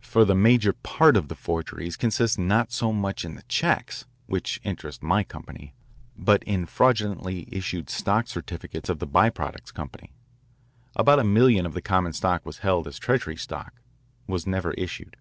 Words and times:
For 0.00 0.24
the 0.24 0.34
major 0.34 0.72
part 0.72 1.16
of 1.16 1.28
the 1.28 1.36
forgeries 1.36 1.96
consists 1.96 2.36
not 2.36 2.72
so 2.72 2.92
much 2.92 3.24
in 3.24 3.36
the 3.36 3.44
checks, 3.44 4.06
which 4.26 4.60
interest 4.64 5.04
my 5.04 5.22
company, 5.22 5.72
but 6.16 6.42
in 6.42 6.66
fraudulently 6.66 7.48
issued 7.52 7.88
stock 7.88 8.26
certificates 8.26 8.88
of 8.88 8.98
the 8.98 9.06
By 9.06 9.30
Products 9.30 9.70
Company. 9.70 10.10
About 10.96 11.20
a 11.20 11.22
million 11.24 11.64
of 11.64 11.74
the 11.74 11.80
common 11.80 12.12
stock 12.12 12.44
was 12.44 12.58
held 12.58 12.88
as 12.88 12.98
treasury 12.98 13.36
stock 13.36 13.72
was 14.26 14.48
never 14.48 14.72
issued. 14.72 15.16